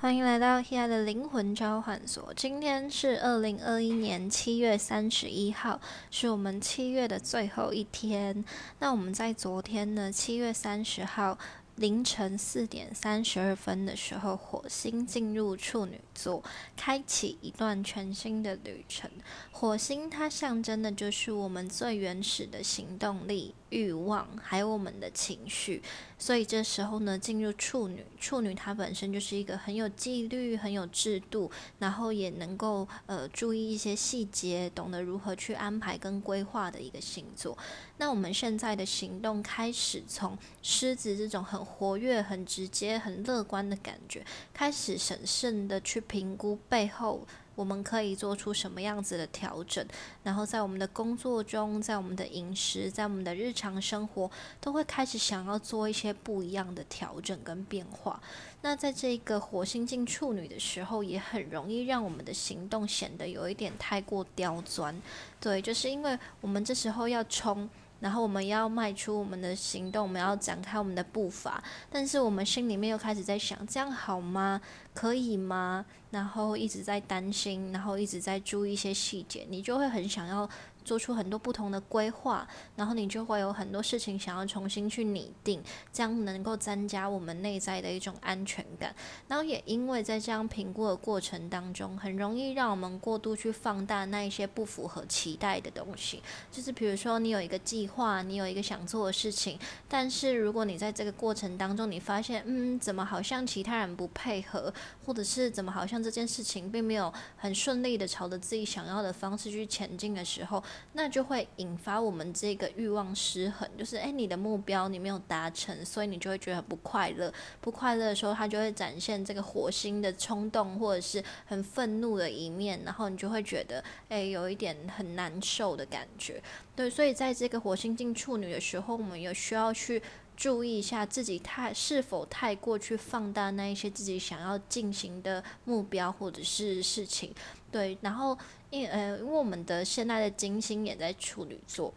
[0.00, 2.32] 欢迎来到 Hia 的灵魂交换所。
[2.34, 5.78] 今天是二零二一年七月三十一号，
[6.10, 8.42] 是我们七月的最后一天。
[8.78, 11.36] 那我们在昨天呢，七月三十号。
[11.76, 16.42] 凌晨四点三十二分的时候，火星进入处女座，
[16.76, 19.10] 开启一段全新的旅程。
[19.50, 25.82] 火星它象征的就是我们最原始的行动力、欲望，还有我们的情绪。
[26.18, 37.56] 所以这时候呢，进入处女，处女它本身就是一个很有纪律、很有制度，然后也能够呃注意一些细节，懂得如何去安排跟规划的一个星座。
[37.96, 47.26] 那我们现在的行动开始从狮子这种很活跃、很直接、很乐观的感觉，开始审慎的去评估背后。
[47.60, 49.86] 我们可以做出什么样子的调整？
[50.22, 54.30] 然后在我们的工作中，在我们的饮食，在我们的日常生活，
[54.62, 58.18] 都会开始想要做一些不一样的调整跟变化。
[58.62, 64.98] 那在这个火星进处女的时候，也很容易让我们的行动显得有一点太过刁钻。
[65.38, 67.68] 对，就是因为我们这时候要冲。
[68.00, 74.60] 然后我们要迈出我们的行动，我们要展开我们的步伐，但是我们心里面又开始在想：这样好吗？
[74.92, 75.84] 可以吗？
[76.10, 80.48] 然后一直在担心，然后一直在注意一些细节，你就会很想要。
[80.90, 88.92] 做出很多不同的规划，然后你就会有很多事情想要重新去拟定，这样能够增加我们内在的一种安全感。
[89.28, 96.20] 然后也因为在这样评估的过程当中，很容易让我们过度去放大那一些不符合期待的东西。
[96.50, 99.56] 就是比如说，你有一个计划，你有一个想做的事情，
[99.88, 104.74] 但是如果你在这个过程当中，你发现，嗯，怎么好像其他人不配合，
[105.06, 110.60] 或者是怎么好像这件事情并没有很顺利的朝着自己想要的方式去前进的时候，
[110.92, 117.32] 那就会引发我们这个欲望失衡，就是诶，你的目标你没有达成，所以你就会觉得很不快乐。
[117.60, 126.42] 不快乐的时候，它就会展现这个火星的冲动或者是很愤怒的一面，然后你就会觉得诶，有一点很难受的感觉。
[126.74, 130.02] 对，所以在这个火星进处女的时候，我们有需要去
[130.36, 137.32] 注意一下自己太是否太过去放大那一些自己想要进行的目标或者是事情。
[137.70, 138.36] 对，然后。
[138.70, 141.92] 因为呃，因为我们的现在的金星也在处女座，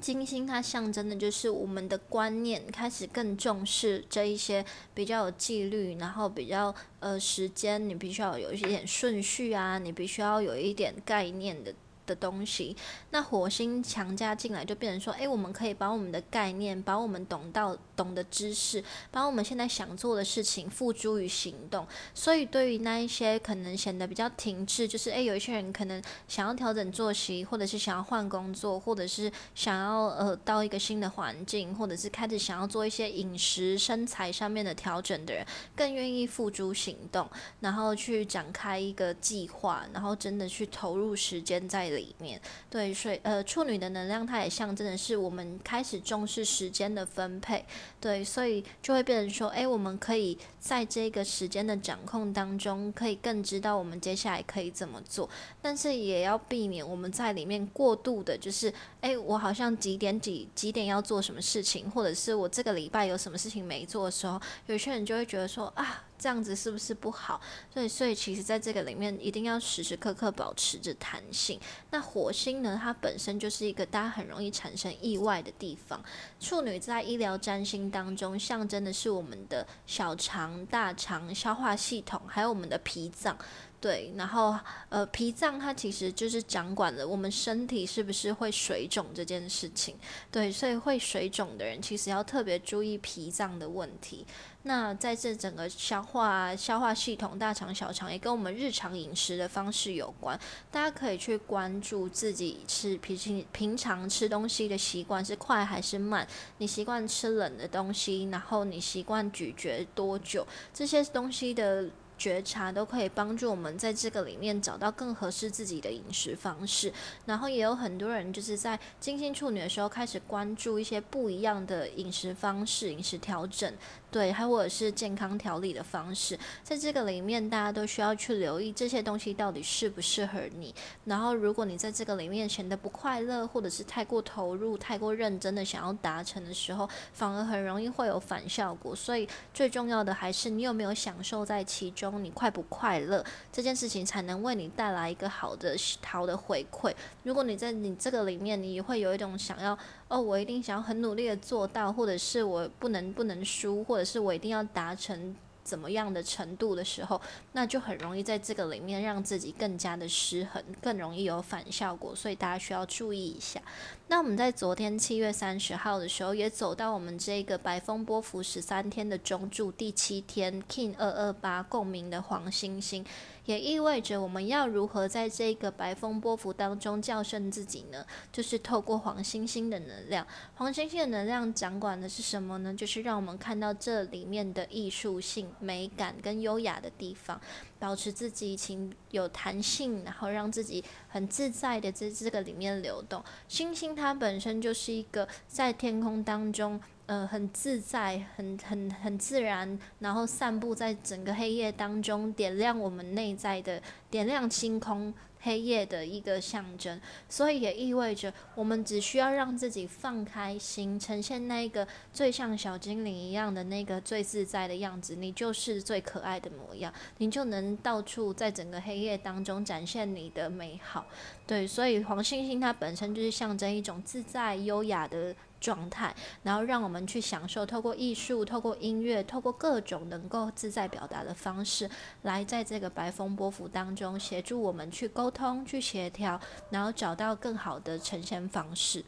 [0.00, 4.64] 金星它象征的就是我们的观念开始更重视这一些
[4.94, 11.74] 比较有纪律，然后比较呃时间，你必须要有一点顺序啊，你必须要有一点概念的。
[12.06, 12.74] 的东西，
[13.10, 21.84] 那火星强加进来，就变成说，诶，我们可以把我们的概念，把我们懂到懂的知识，把我们现在想做的事情付诸于行动。
[22.14, 35.44] 所以，对于那一些可能显得比较停滞，就是诶，有一些人可能想要调整作息，或者是想要换工作，或者是想要呃到一个新的环境，或者是开始想要做一些饮食、身材上面的调整的人，
[35.74, 37.28] 更愿意付诸行动，
[37.60, 41.95] 然后去展开一个计划，然后真的去投入时间在。
[41.96, 42.40] 里面
[42.70, 47.64] 对，所以呃，处女的能量它也象征的是我们开始重视时间的分配，
[48.00, 55.28] 对，所以就会变成说，哎，我们可以在这个时间的掌控当中，可以更知道我们接下来可以怎么做，
[55.60, 66.05] 但是也要避免我们在里面过度的，就是，哎，我好像几点几几点要做什么事情，或者是我这个礼拜有什么事情没做的时候，有些人就会觉得说啊。
[66.18, 67.40] 这样子是不是不好？
[67.72, 71.60] 所以，所以其实在这个里面，一定要时时刻刻保持着弹性。
[71.90, 72.78] 那火星呢？
[72.82, 76.02] 它本身就是一个大家很容易产生意外的地方。
[76.40, 83.36] 处女在医疗占星当中，象征的是我们的小肠、大肠、消化系统，还有我们的脾脏。
[83.86, 84.58] 对，然后
[84.88, 89.94] 呃，脾脏它其实就是掌管了我们身体是不是会水肿这件事情。
[90.28, 94.26] 对，所以会水肿的人，其实要特别注意脾脏的问题。
[94.64, 100.36] 那在这整个消化消化系统，大肠小肠也跟我们日常饮食的方式有关。
[100.72, 106.26] 大家可以去关注自己吃平平平常吃东西的习惯是快还是慢？
[106.58, 110.44] 你习惯吃冷的东西，然后你习惯咀嚼多久？
[110.74, 111.88] 这些东西的。
[112.18, 116.92] 觉察都可以帮助我们在这个里面找到更合适自己的饮食方式，
[117.26, 123.72] 然后也有很多人就是在金星处女的时候开始关注一些不一样的饮食方式、饮食调整。
[124.10, 130.74] 对，还或者是健康调理的方式，在这个里面，大家都需要去留意这些东西到底适不适合你。
[131.04, 138.94] 然后，如果你在这个里面显得不快乐，或者是太过投入、太过认真的想要达成的时候，反而很容易会有反效果。
[138.96, 145.76] 所以，最重要的还是你有没有享受在其中，你快不快乐，这件事情才能为你带来一个好的
[146.06, 146.94] 好的回馈。
[147.24, 149.76] 如果你在你这个里面，你会有一种想要。
[150.08, 157.20] 哦，我一定想要很努力的做到，或者是我不能不能输，或者是我一定要达成怎么样的程度的时候，
[157.52, 163.60] 那就很容易在这个里面让自己更加的失衡，更容易有反效果，所以大家需要注意一下。
[164.06, 173.04] 那我们在昨天七月三十号的时候，也走到我们这个白风波幅十三天的中柱第七天，King 二二八共鸣的黄星星。
[173.46, 178.04] 也意味着我们要如何在这个白风波幅当中校胜自己呢？
[178.30, 180.26] 就是透过黄星星的能量，
[180.56, 182.74] 黄星星的能量掌管的是什么呢？
[182.74, 187.40] 就是让我们看到这里面的艺术性、美感跟优雅的地方，
[187.78, 193.22] 保持自己情有弹性，然后让自己很自在的在这个里面流动。
[193.48, 196.80] 星星它本身就是一个在天空当中。
[197.06, 203.80] 呃，很自在，很很很自然，然后散布在整个黑夜当中，点亮我们内在的，
[204.10, 207.00] 点亮星空黑夜的一个象征。
[207.28, 221.06] 所以也意味着，我们只需要让自己放开心，呈现那个最像小精灵一样的那个最自在的样子，你就是最可爱的模样，你就能到处在整个黑夜当中展现你的美好。
[221.46, 225.32] 对，所以黄星星它本身就是象征一种自在优雅的。
[225.60, 231.90] 状态，然后让我们去享受，透过艺术、透过音乐、透过各种能够自在表达的方式，
[232.22, 239.04] 来在这个白风波幅当中协助我们去沟通、去协调，然后找到更好的呈现方式。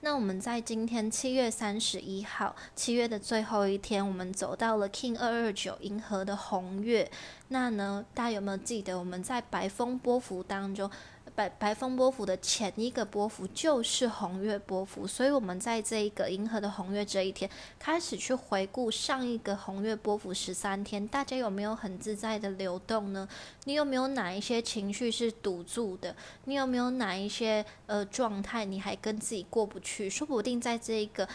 [0.00, 7.10] 那我们在今天七月三十一号，七月的最后一天，我们走到了 King 二二九银河的红月。
[7.48, 10.88] 那呢，大家有没有记得我们在白风波幅当中？
[11.36, 17.48] 白白风波幅的前一个波幅就是红月波幅，所以我们在这一个银河的红月这一天
[17.78, 23.28] 开始去回顾上一个红月波幅十三天，大家有没有很自在的流动呢？
[23.64, 26.16] 你有没有哪一些情绪是堵住的？
[26.46, 30.08] 你有没有哪一些呃状态你还跟自己过不去？
[30.08, 31.28] 说不定在这一个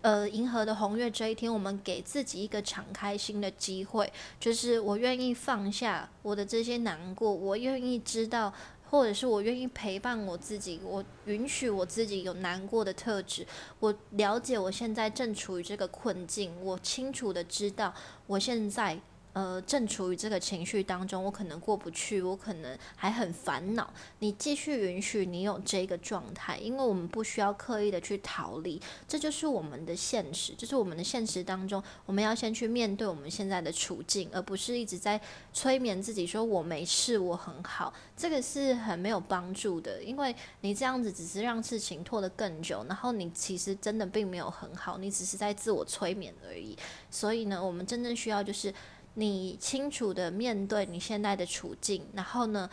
[0.00, 8.52] 呃银河的红月这一天，我们给自己一个敞开心的机会，就是我愿意放下我的这些难过，我愿意知道。
[8.94, 13.44] 或者是我愿意陪伴我自己，我允许我自己有难过的特质，
[13.80, 17.92] 我了解我现在正处于这个困境，我清楚的知道
[18.28, 19.00] 我现在。
[19.34, 23.92] 呃，正处于这个情绪当中，我可能过不去，我可能还很烦恼。
[24.20, 35.20] 你继续允许你有这个状态，因为我们不需要刻意的去逃离，这就是我们的现实，就是我们的现实当中，我们要先去面对我们现在的处境，而不是一直在
[35.52, 46.78] 催眠自己说我没事，我很好，这个是很没有帮助的，因为你这样子只是让事情拖得更久，然后你其实真的并没有很好，你只是在自我催眠而已。
[47.10, 48.72] 所以呢，我们真正需要就是。
[49.14, 52.68] 你清楚的面对你现在的处境，然后呢，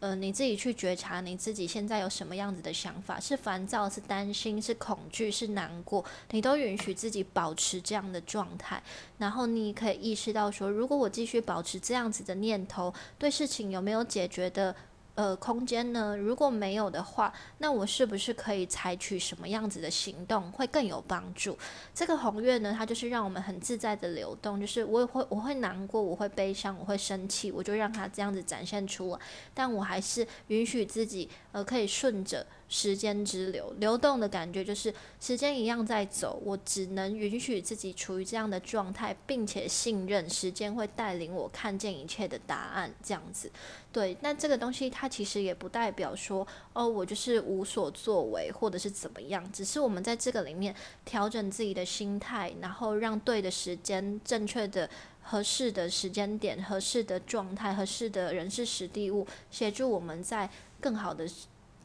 [0.00, 8.82] 呃，你自己去觉察你自己现在有什么样子的想法，是烦躁，是担心，是恐惧，是难过，你都允许自己保持这样的状态，
[9.18, 14.76] 然后你可以意识到说，如果我继续保持这样子的念头，对事情有没有解决的？
[15.16, 16.14] 呃，空间呢？
[16.14, 21.58] 如果没有的话，那我是不是可以采取什么样子的行动会更有帮助？
[21.94, 29.18] 这个红月呢，它就是让我们很自在的流动，就是我也会我会难过，我会悲伤，我会生气，我就让它这样子展现出来，
[29.54, 32.46] 但我还是允许自己呃可以顺着。
[32.68, 42.92] 时间之流流动的感觉，就是时间一样在走，我只能允许自己处于这样的状态，并且信任时间会带领我看见一切的答案。
[43.04, 43.50] 这样子，
[43.92, 44.16] 对。
[44.20, 49.52] 那这个东西它其实也不代表说，哦，我就是无所作为，或者是怎么样。
[49.52, 54.90] 只是我们在这个里面调整自己的心态，然后让对的时间、正确的、
[55.22, 61.28] 合适的时间点、合适的状态、合适的人事、实地物，协助我们在更好的。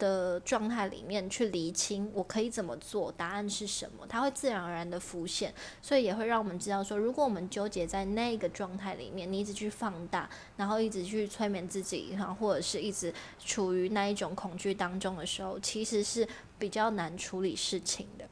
[0.01, 10.27] 的状态里面去厘清我可以怎么做，答案是什么，它会自然而然的浮现，所以也会让我们知道说，如果我们纠结在那个状态里面，你一直去放大，
[10.57, 13.13] 然后一直去催眠自己，然后或者是一直
[13.45, 16.27] 处于那一种恐惧当中的时候，其实是
[16.57, 18.25] 比较难处理事情的。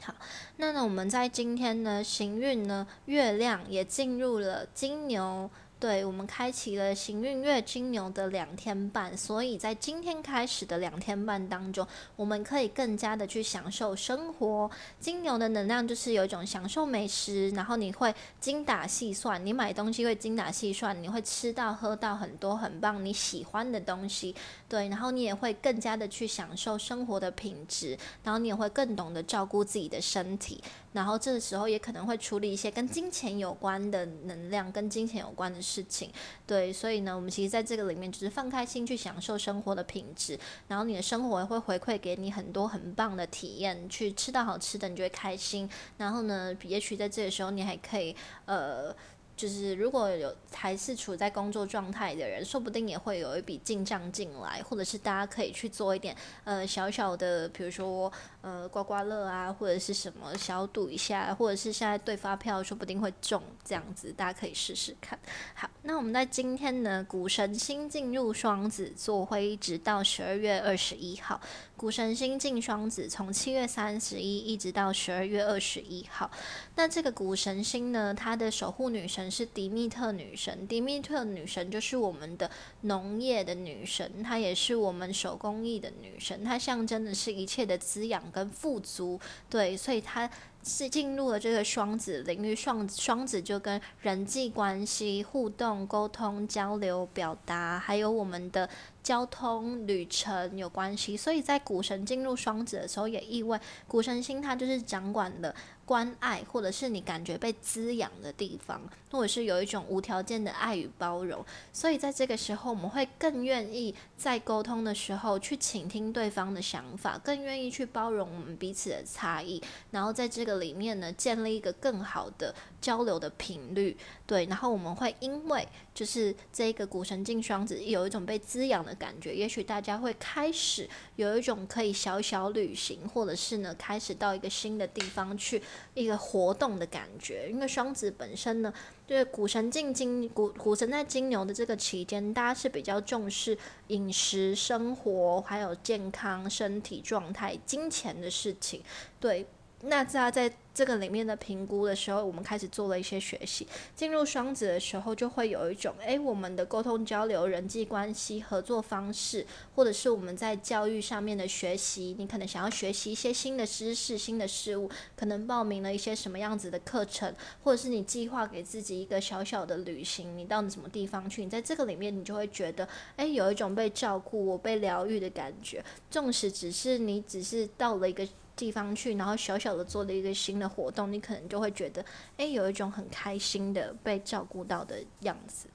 [0.00, 0.14] 好，
[0.58, 5.50] 那呢，我们在今天呢，行运呢，月亮也进入了金牛。
[5.80, 14.70] 对我们开启了行运月金牛的两天半，所以在今天开始的两天半当中，我们可以更加的去享受生活。
[14.98, 24.34] 金牛的能量就是有一种享受美食，然后你会精打细算，你买东西会精打细算，你会吃到喝到很多很棒你喜欢的东西。
[24.66, 30.62] 对，然后你也会更加的去享受生活的品质，然后你也会更懂得照顾自己的身体。
[30.94, 36.10] 然后这个时候也可能会处理一些跟金钱有关的能量，跟金钱有关的事事情。
[36.46, 40.38] 对，所以呢，我们其实在这个里面就是放开心去享受生活的品质，
[40.68, 45.68] 然后你的生活会回馈给你很多很棒的体验，去吃到好吃的，你就会开心。
[45.98, 48.14] 然后呢，也许在这个时候你还可以
[48.44, 48.94] 呃。
[49.36, 58.12] 就是如果有还是处在工作状态的人，说不定也会有一笔进账进来，或者是大家可以去做一点呃小小的，比如说
[58.42, 65.18] 呃刮刮乐啊，或者是什么小赌一下，或者是现在对发票，说不定会中这样子，大家可以试试看。
[65.54, 71.40] 好，那我们在今天呢，股神星进入双子座，会一直到十二月二十一号。
[71.76, 76.30] 股神星进双子，从七月三十一一直到十二月二十一号。
[76.76, 80.66] 那这个股神星呢，它的守护女神是迪密特女神。
[80.66, 82.50] 迪密特女神就是我们的
[82.82, 86.44] 农业的女神，她也是我们手工艺的女神。
[86.44, 89.20] 她象征的是一切的滋养跟富足。
[89.48, 90.28] 对，所以她
[90.64, 92.54] 是进入了这个双子领域。
[92.56, 98.68] 双双子就跟人际关系、互动、沟通、交流、表达，还有我们的。
[99.04, 105.54] 交通旅程有关系，所以在股神进入双子的时候，也意味股神星它就是掌管的。
[105.84, 108.80] 关爱，或者是你感觉被滋养的地方，
[109.10, 111.44] 或者是有一种无条件的爱与包容，
[111.74, 123.96] 所以在这个时候，我们会更愿意在沟通的时候去倾听对方的想法，更愿意去包容我们彼此的差异，然后在这个里面呢，建立一个更好的交流的频率。
[124.26, 135.62] 对，然后我们会因为就是这个股神进双子，有一种被滋养的感觉，也许大家会开始有一种可以小小旅行，或者是呢，开始到一个新的地方去。
[135.94, 138.72] 一个活动的感觉，因为双子本身呢，
[139.06, 143.56] 对股神进金股股神在金牛的这个期间，大家是比较重视
[143.88, 148.82] 饮食、生活，还有健康、身体状态、金钱的事情，
[149.20, 149.46] 对。
[149.86, 153.66] 那在在这个里面的评估的时候，我们开始做了一些学习。
[153.94, 171.44] 进入双子的时候，就会有一种，诶，我们的沟通交流、人际关系、合作方式，或者是我们在教育上面的学习，你可能想要学习一些新的知识、新的事物，可能报名了一些什么样子的课程，或者是你计划给自己一个小小的旅行，你到什么地方去？
[171.44, 175.84] 你在这个里面，你就会觉得，诶，有一种被照顾、我被疗愈的感觉。
[176.10, 178.26] 纵使只是你只是到了一个。
[178.56, 182.04] 地方去，然后小小的做了一个新的活动，你可能就会觉得，
[182.36, 185.68] 哎，有一种很开心的被照顾到的样子。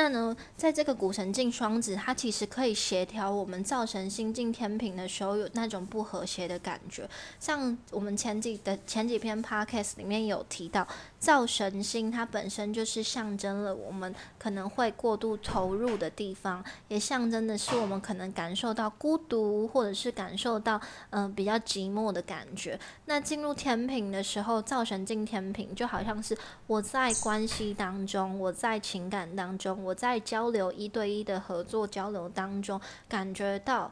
[0.00, 7.10] 那呢，在这个古神进双子，它其实可以协调我们造神星进天平的时候有那种不和谐的感觉。
[7.40, 10.86] 像我们前几的前几篇 podcast 里面有提到，
[11.18, 22.78] 造神星它本身就是象征了我们可能会过度投入的地方，也象征的是我们可能感受到孤独，或者是感受到嗯比较寂寞的感觉。
[23.06, 26.38] 那进入天平的时候，造神进天平就好像是
[26.68, 29.87] 我在关系当中，我在情感当中。
[29.88, 32.78] 我在交流一对一的合作交流当中，
[33.08, 33.90] 感觉到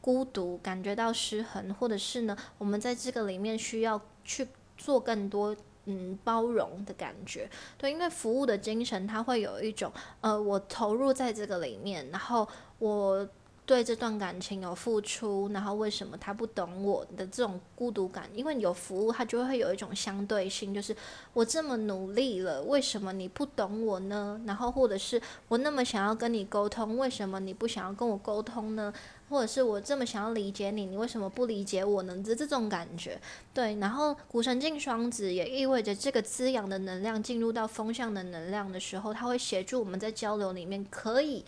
[0.00, 5.54] 孤独，感觉到失衡，或者是呢，我们在这个里面需要去做更多
[5.84, 7.48] 嗯包容的感觉。
[7.76, 12.48] 对，因为服务的精神，它会有一种呃，我投入在这个里面，然后
[12.80, 13.28] 我。
[13.68, 18.26] 对这段感情有付出，然后为什么他不懂我的这种孤独感？
[18.34, 20.96] 因为有服务，他就会有一种相对性，就是
[21.34, 24.40] 我这么努力了，为什么你不懂我呢？
[24.46, 28.90] 然后或者是我那么想要跟你沟通，为什么你不想要跟我沟通呢？
[29.28, 32.16] 或者是我这么想要理解你，你为什么不理解我呢？
[32.24, 33.20] 这这种感觉，
[33.52, 33.76] 对。
[33.76, 41.44] 然后古神进双子也意味着这个滋养的能量进入到风向的能量的时候，它会协助我们在交流里面可以。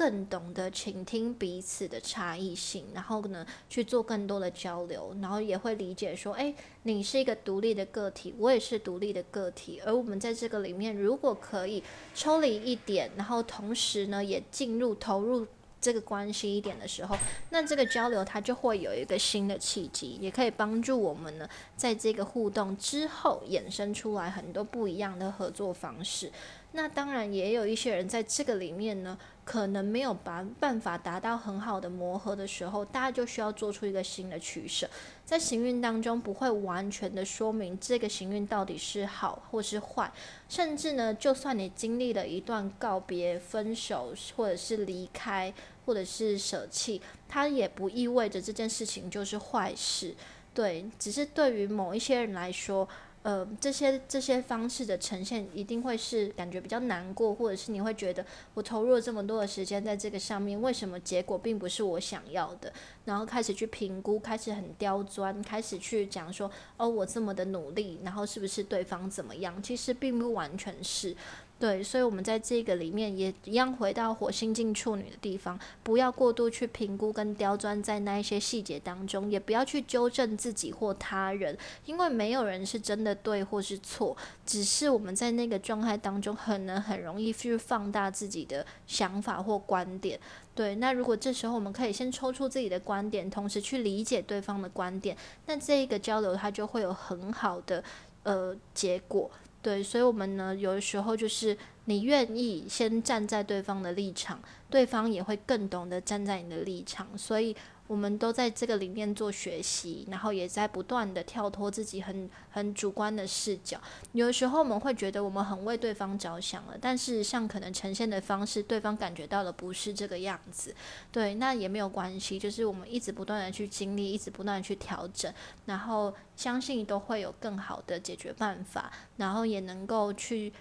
[0.00, 6.54] 更懂得倾听彼此的差异性，然后呢去做更多的交流，然后也会理解说，哎，
[6.84, 15.46] 你是一个独立的个体，我也是独立的个体，而我们在这个里面，如果可以抽离一点，然后同时呢也进入投入
[15.82, 17.14] 这个关系一点的时候，
[17.50, 26.32] 那这个交流它就会有一个新的契机，也可以帮助我们呢在这个互动之后衍生出来很多不一样的合作方式。
[26.72, 29.18] 那当然也有一些人在这个里面呢。
[29.42, 34.88] 可能没有办办法达到很好的磨合的时候，大家就需要做出一个新的取舍。
[35.24, 40.12] 在行运当中，不会完全的说明这个行运到底是好或是坏，
[40.48, 45.52] 甚至呢，就算你经历了一段告别、分手，或者是离开，
[45.84, 50.14] 或者是舍弃，它也不意味着这件事情就是坏事。
[50.54, 52.88] 对，只是对于某一些人来说。
[53.22, 58.24] 呃，这些这些方式的呈现一定会是感觉比较难过，或者是你会觉得
[58.54, 62.72] 我投入了这么多的时间在这个上面，为什么结果并不是我想要的？
[63.04, 69.62] 然后开始去评估，开始很刁钻，开始去讲说，哦，我这么的努力，然后是不是对方怎么样？
[69.62, 71.14] 其实并不完全是。
[71.60, 90.18] 对，所以，我们在这个里面也一样回到火星进处女的地方，不要过度去评估跟刁钻在那一些细节当中，也不要去纠正自己或他人，因为没有人是真的对或是错，只是我们在那个状态当中，可能很容易去放大自己的想法或观点。
[90.54, 95.14] 对，那如果这时候我们可以先抽出自己的观点，同时去理解对方的观点，
[95.44, 97.84] 那这一个交流它就会有很好的
[98.22, 99.30] 呃结果。
[99.62, 104.40] 对，所以，我们呢，有的时候就是你愿意先站在对方的立场，
[104.70, 107.56] 对方也会更懂得站在你的立场，所以。
[107.90, 113.80] 我们都在这个里面做学习，然后也在不断的跳脱自己很很主观的视角。
[114.12, 120.72] 有的时候我们会觉得我们很为对方着想了，但是像可能呈现的方式，对方感觉到的不是这个样子。
[121.10, 125.34] 对，那也没有关系，就是我们一直不断的去经历，一直不断的去调整，
[125.66, 130.52] 然后相信都会有更好的解决办法，然后也能够去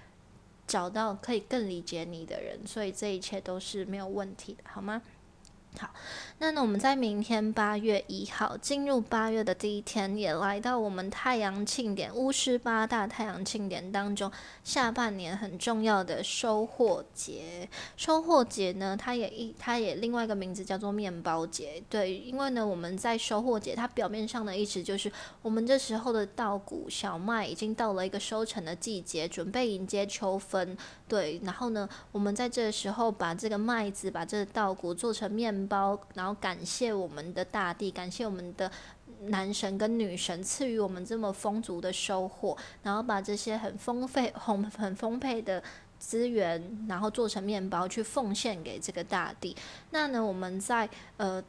[0.69, 5.01] 找到可以更理解你的人，所以这一切都是没有问题的，好吗？
[5.77, 5.87] 好，
[6.39, 14.29] 那呢，我们在明天八月一号进入八月的第一天，也来到我们太阳庆典巫师八大太阳庆典当中，
[14.63, 17.69] 下半年很重要的收获节。
[17.95, 21.81] 收获节呢，它也一，它也另外一个名字叫做面包节。
[21.87, 25.09] 对，因为呢，我们在收获节，它表面上的意思就是
[25.43, 30.75] 我们这时候的稻谷小麦已经到了一个收成的季节，准备迎接秋分。
[31.07, 35.68] 对，然后呢，我们在这时候把这个麦子，把这个稻谷做成面。
[35.69, 38.69] 包，然后感谢我们的大地，感谢我们的
[39.27, 45.63] 男神跟女神赐予我们这么丰足的收获，然后把这些很丰沛、很 很丰沛的
[45.99, 49.55] 资源，然后做成面包去奉献给这个大地。
[49.91, 51.41] 那呢，我们在呃，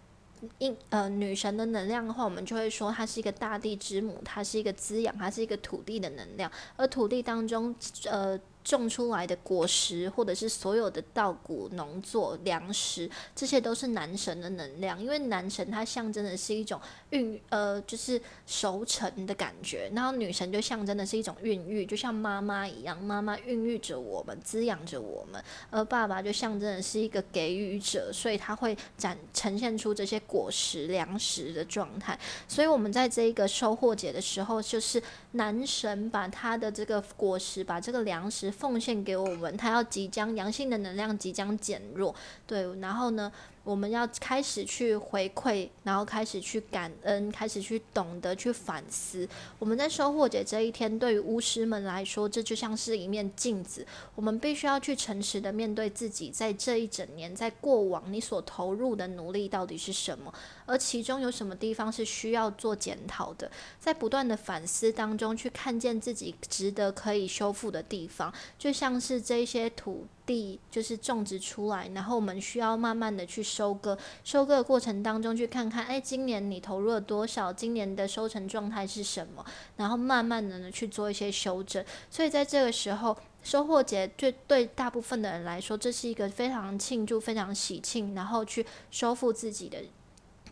[0.58, 7.74] 应呃女神的能量的话，我们就会说她是一个大地之母，她是一个滋养，她是一个土地的能量，而土地当中
[8.04, 8.38] 呃。
[8.78, 15.02] 种出来的果实，或者是所有的稻谷、农作、粮食，这些都是男神的能量。
[15.02, 19.90] 因为男神它象征的是一种孕，呃，就是熟成的感觉。
[19.92, 25.42] 然后女神就象征的是一种孕育，就像妈妈一样，妈妈孕育着我们，滋养着我们。
[25.70, 32.16] 而爸爸就象征的是一个给予者，所以他会展呈现出这些果实、粮食的状态。
[32.46, 35.02] 所以我们在这一个收获节的时候，就是
[35.32, 38.50] 男神把他的这个果实，把这个粮食。
[38.60, 42.14] 奉献给我们，他要即将阳性的能量即将减弱，
[42.46, 43.32] 对，然后呢，
[43.70, 49.28] 我们要开始去回馈，然后开始去感恩，开始去懂得去反思。
[49.60, 60.34] 我们在收获节这一天，对于巫师们来说，这就像是一面镜子，我们必须要去诚实的面对自己，在这一整年，在过往你所投入的努力到底是什么。
[60.66, 63.48] 而其中有什么地方是需要做检讨的？
[63.78, 73.96] 在不断的反思当中，去看见自己值得可以修复的地方，就像是这些土地就是种植出来，然后我们需要慢慢的去收割。
[74.22, 77.52] 收割的过程当中，去看看，哎，今年你投入了多少？
[77.52, 79.44] 今年的收成状态是什么？
[79.76, 81.84] 然后慢慢的呢去做一些修正。
[82.10, 89.78] 所以在这个时候，收获节对对大部分的人来说，这是一个非常庆祝、非常喜庆，然后去收复自己的。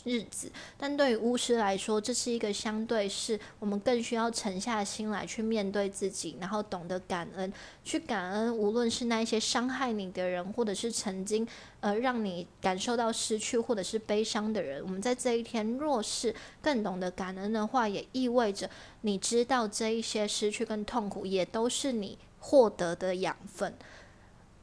[0.05, 7.53] 日子，但对于巫师来说，这是一个相对是我们更需要沉下心来去面对自己，然后懂得感恩，
[7.85, 11.47] 去感恩，无论是那一些伤害你的人，或者是曾经
[11.81, 14.83] 呃让你感受到失去或者是悲伤的人。
[14.83, 18.71] 我们在这一天，若是更懂得感恩的话，也意味着
[19.03, 23.75] 你知道这一些失去跟痛苦，也都是你获得的养分。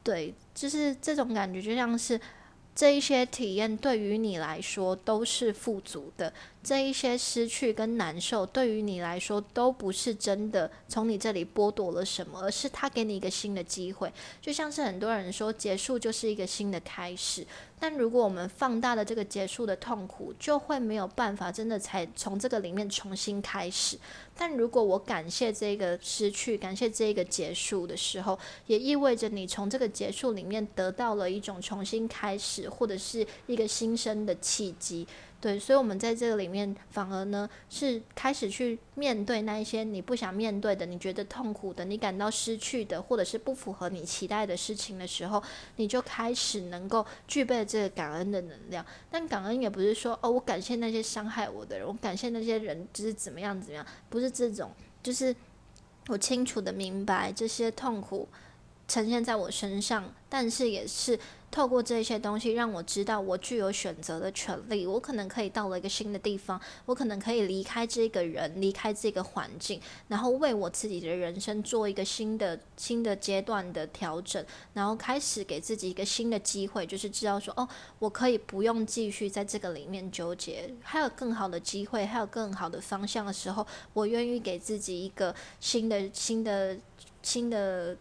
[0.02, 2.20] 对，就是这种感觉，就像是。
[2.76, 6.30] 这一些体验对于你来说都是富足的。
[6.66, 14.12] 这一些失去跟难受，对于你来说都不是真的从你这里剥夺了什么，而是他给你一个新的机会。
[14.42, 17.46] 就像是很多人说，结束就是一个新的开始。
[17.78, 23.96] 但如果我们放大了这个结束的痛苦，就会没有办法真的才从这个里面重新开始。
[24.34, 35.06] 但如果我感谢这个失去，感谢这个结束的时候，也意味着你从这个结束里面得到了一种重新开始，或者是一个新生的契机。
[35.38, 45.40] 对，所以，我们在这个里面，反而呢，是开始去面对那一些你不想面对的、你觉得痛苦的、你感到失去的，或者是不符合你期待的事情的时候，
[45.76, 48.84] 你就开始能够具备这个感恩的能量。
[49.10, 54.72] 但感恩也不是说，哦，我感谢那些伤害我的人，我感谢那些人，就是怎么样怎么样，不是这种，
[55.02, 55.36] 就是
[56.08, 58.26] 我清楚的明白这些痛苦。
[58.88, 61.18] 呈现在我身上，但是也是。
[61.56, 64.86] 透过这些东西，让我知道我具有选择的权利。
[64.86, 77.66] 我可能可以到了一个新的地方，我可能可以离开这个人，离开这个环境，然后为我自己的人生做一个新的新的阶段的调整，然后开始给自己一个新的机会，就是知道说，哦，
[78.00, 86.76] 我可以不用继续在这个里面纠结，还有更好的机会，还有更好的方向的时候，我愿意给自己一个新的新的
[87.22, 87.96] 新的。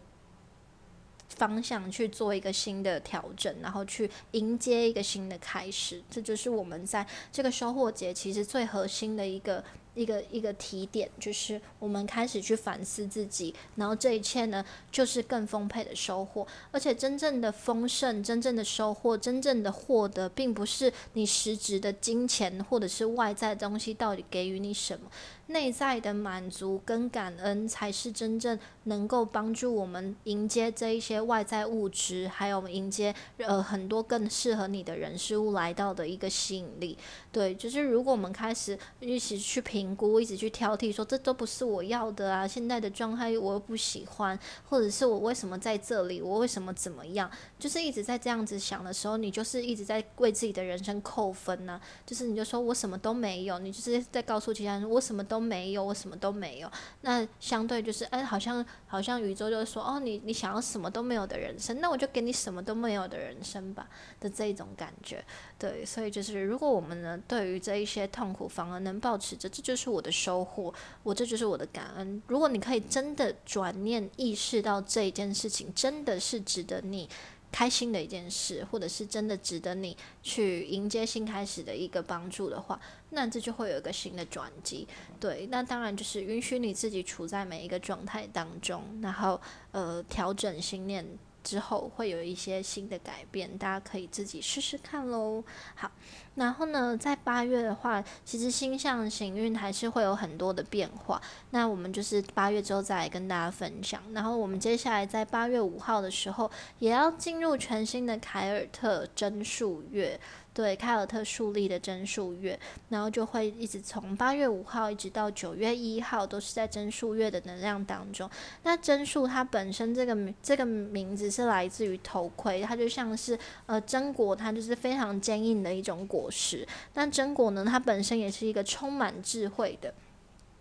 [1.36, 9.64] 方向去做一个新的调整，然后去迎接一个新的开始，这就是我们在这个收获节其实最核心的一个。
[9.96, 16.46] 一个一个提点，就是我们开始去反思自己，然后这一切呢，就是更丰沛的收获。
[16.70, 25.10] 而且真正的丰盛、真正的收获、真正的获得，并不是你实质的金钱或者是外在的东西到底给予你什么，
[25.56, 36.98] 内在的满足跟感恩，才是真正能够帮助我们迎接这一些外在物质，还有迎接呃很多更适合你的人事物来到的一个吸引力。
[37.32, 39.96] 对，就是如果我们开始一起去评。
[39.96, 42.46] 估一直去挑剔，说这都不是我要的啊！
[42.46, 44.38] 现在的状态我又不喜欢，
[44.68, 46.22] 或者是我为什么在这里？
[46.22, 47.32] 我为什么怎么样？
[47.58, 51.80] 就是一直在这样子想的时候，你就是一直在为自己的人生扣分呢。
[52.06, 56.72] 就是你就说我什么都没有，你就是在告诉其他人我什么都没有，我什么都没有。
[57.02, 63.88] 那相对就是哎，好像好像宇宙就是说哦，你你想要什么都没有的人生，那我就给你什么都没有的人生吧
[64.20, 65.24] 的这一种感觉。
[65.60, 69.76] 对，所以就是如果我们呢，对于这一些痛苦反而能保持着，这就。
[69.76, 72.24] 是我的收获，我这就是我的感恩。
[72.28, 77.10] 如果你可以真的转念意识到这一件事情真的是值得你
[77.56, 82.78] 开心的一件事，或者是真的值得你去迎接新开始的一个帮助的话，
[83.12, 84.86] 那这就会有一个新的转机。
[85.22, 89.40] 对，那当然就是允许你自己处在每一个状态当中，然后
[89.72, 91.06] 呃调整心念
[91.46, 93.58] 之后，会有一些新的改变。
[93.58, 95.42] 大家可以自己试试看喽。
[95.76, 95.90] 好。
[96.36, 101.22] 然后呢，在八月的话，其实星象行运还是会有很多的变化。
[101.52, 104.02] 那我们就是八月之后再来跟大家分享。
[104.12, 110.20] 然后我们接下来在八月五号的时候，也要进入全新的凯尔特真数月。
[110.56, 118.30] 对，凯尔特树立的真数月，然后就会一直从八月五号一直到九月一号，都是在真数月的能量当中。
[118.64, 126.66] 那真数它本身这个这个名字是来自于头盔，它就像是呃真果，它就是非常坚硬的一种果实。
[126.94, 129.94] 那真果呢，它本身也是一个充满智慧的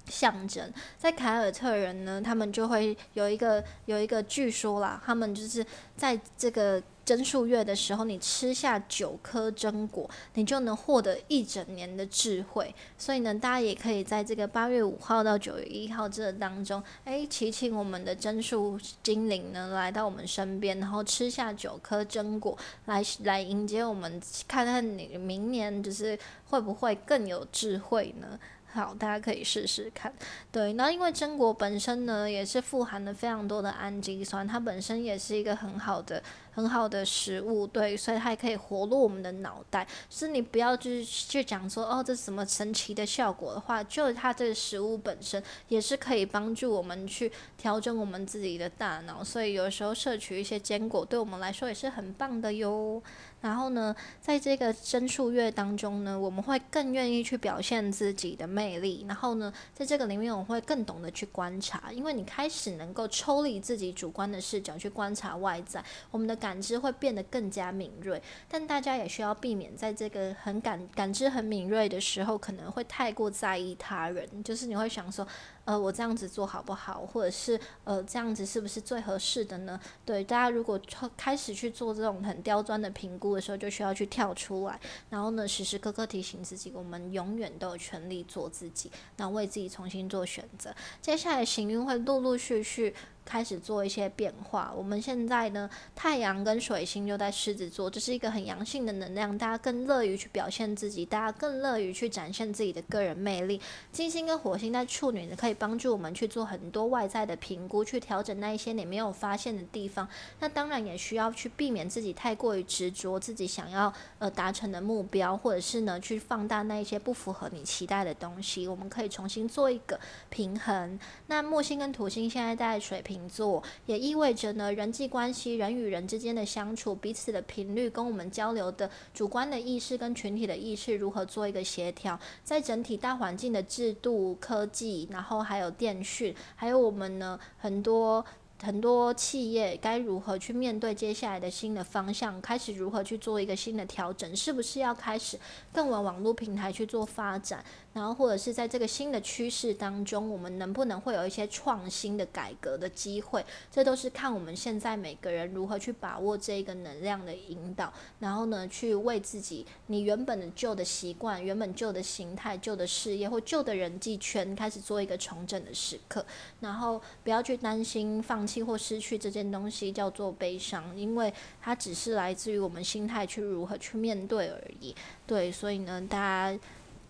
[0.07, 0.73] 象征。
[0.99, 5.65] 在凯尔特人呢，他们就会有一个有一个据说啦，他们就是
[5.97, 6.83] 在这个。
[7.05, 12.75] 真数月的时候，你吃下九颗真果，你就能获得一整年的智慧。
[12.97, 26.19] 所以呢，大家也可以在这个八月五号到九月一号这当中，哎，祈请我们的真数精灵呢来到我们身边，然后吃下九颗真果，来来迎接我们，看看你明年就是
[26.51, 28.39] 会不会更有智慧呢？
[28.73, 30.13] 好，大家可以试试看。
[30.51, 36.21] 对，那因为榛果本身呢，也是富含了非常多的氨基酸，它本身也是一个很好的、
[36.55, 37.67] 很好的食物。
[37.67, 39.87] 对，所以它可以活络我们的脑袋。
[40.09, 49.23] 是你不要就是去讲说哦，这什么神奇的效果的话，就它这个食物本身也是可以帮助我们去调整我们自己的大脑。
[49.23, 53.03] 所以有时候摄取一些坚果，对我们来说也是很棒的哟。
[53.41, 59.05] 然后呢，在这个真数月当中呢，我们会更愿意去表现自己的魅力。
[59.07, 68.21] 然后呢，在这个里面，我会更懂得去观察，因为你开始能够抽离自己主观的视角去观察外在，我们的感知会变得更加敏锐。
[68.47, 75.27] 但大家也需要避免在这个很感感知很敏锐的时候，可能会太过在意他人，就是你会想说。
[75.67, 77.07] 呃，我这样子做好不好？
[77.07, 79.81] 或者是呃，这样子是不是最合适的呢？
[80.05, 80.79] 对，大家如果
[81.17, 84.79] 开始去做这种很刁钻的评估的时候，就需要去跳出来，
[85.09, 90.71] 然后呢，时时刻刻提醒自己，我们永远都有权利做自己，然后为自己重新做选择。
[91.01, 92.95] 接下来行运会陆陆续续。
[93.25, 94.73] 开始做一些变化。
[94.77, 103.61] 我们现在呢，太阳跟水星就在狮子座，这是一个很阳性的能量，大家更乐于去表现自己，大家更乐于去展现自己的个人魅力。
[103.91, 110.07] 金星跟火星在处女呢，可以帮助我们去做很多外在的评估，去调整那一些你没有发现的地方。
[110.41, 118.69] 那当然也需要去避免自己太过于执着自己想要呃达成的目标，或者是呢去放大那一些不符合你期待的东西。
[118.69, 120.99] 我们可以重新做一个平衡。
[121.29, 123.14] 那木星跟土星现在在水平。
[123.15, 138.25] 星座也意味着呢，人际关系、人与人之间的相处、彼此的频率跟我们交流的主观的意识跟群体的意识如何做一个协调，在整体大环境的制度、科技，然后还有电讯，还有我们呢很多。
[138.63, 145.39] 很多企业该如何去面对接下来的新的方向，开始如何去做一个新的调整，是不是要开始
[145.73, 147.63] 更往网络平台去做发展？
[147.95, 153.43] 然后或者是在这个新的趋势当中，我们能不能会有一些创新的改革的机会？
[153.71, 166.27] 这都是看我们现在每个人如何去把握这一个能量的引导，然后呢，去为自己你原本的旧的习惯、原本旧的形态、旧的事业或旧的人际圈开始做一个重整的时刻，
[166.59, 174.93] 然后不要去担心放弃或失去这件东西叫做悲伤，因为它只是来自于我们心态去如何去面对而已。
[175.25, 176.59] 对，所以呢，大家。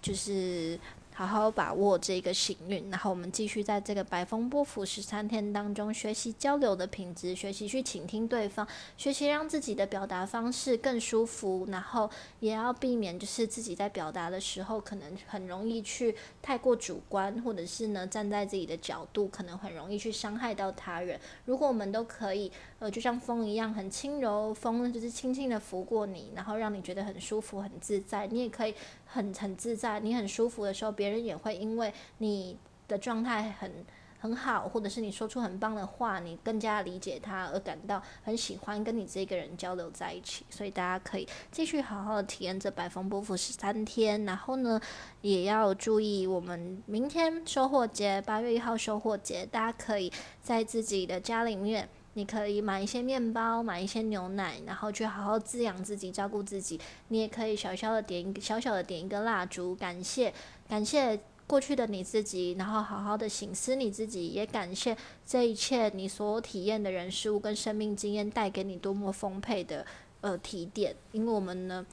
[0.05, 0.79] 就是
[1.17, 21.21] 好好把握这个幸运，然后我们继续在这个白风波幅十三天当中学习交流的品质，学习去倾听对方，学习让自己的表达方式更舒服，然后也要避免就是自己在表达的时候可能很容易去太过主观，或者是呢站在自己的角度，可能很容易去伤害到他人。
[21.45, 22.51] 如果我们都可以，
[22.81, 28.75] 呃，就像风一样很轻柔，风就是轻轻的拂过你，然后让你觉得很舒服、很自在，你也可以。
[29.07, 32.57] 很很自在，你很舒服的时候，别别人也会因为你
[32.89, 33.85] 的状态很
[34.21, 40.47] 很好，或者是你说出很棒的话，你更加理解他而感到很喜欢跟你这个人交流在一起。
[40.49, 44.81] 所以大家可以继续好好的体验这百风波幅十三天，然后呢，
[45.21, 51.87] 也要注意我们明天收获节，八月一号收获节，大家可以在自己的家里面。
[52.15, 56.81] 你可以买一些面包，买一些牛奶，然后去好好滋养自己，照顾自己。
[57.09, 60.33] 你也可以小小的点一个小小的点一个蜡烛，感谢
[60.69, 64.97] 感谢过去的你自己，然后好好的醒思你自己，也感谢
[65.27, 69.85] 这一切你所体验的人事物跟生命经验带给你多么丰沛的
[70.21, 70.95] 呃提点。
[71.13, 71.85] 因为我们呢，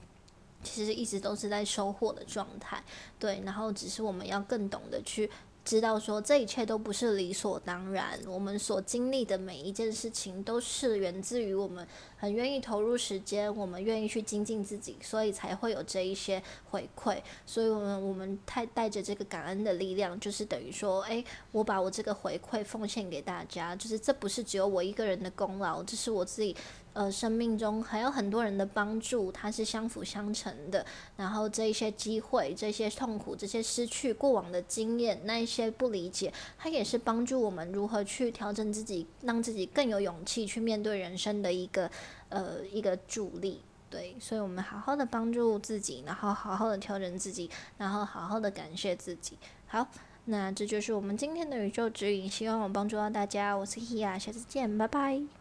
[0.64, 2.84] 其实一直都是在收获的状态，
[3.18, 5.30] 对，然后只是我们要更懂得去。
[5.64, 17.18] 知道说这一切都不是理所当然，我们所经历的每一件事情都是源自于我们很愿意投入时间，我们愿意去精进自己，所以才会有这一些回馈。
[17.46, 26.56] 所以，我们我们太带着这个感恩的力量，就是等于说，诶，我把我这个回馈奉献给大家，就是这不是只有我一个人的功劳，这是我自己。
[26.94, 30.86] 呃，生命中还有很多人的帮助，它是相辅相成的。
[31.16, 41.90] 然后这一些机会、这些痛苦、这些失去、过往的经验、那一些不理解，它也是帮助我们如何去调整自己，让自己更有勇气去面对人生的一个
[42.30, 43.62] 呃一个助力。
[43.90, 49.38] 对，所以我们好好的帮助自己，然后好好的调整自己，然后好好的感谢自己。
[49.68, 49.86] 好，
[50.26, 53.54] 那这就是我们今天的宇宙指引，希望我帮助到大家。
[53.54, 55.41] 我是 Hia，下次见，拜拜。